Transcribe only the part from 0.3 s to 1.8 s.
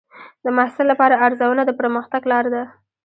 د محصل لپاره ارزونه د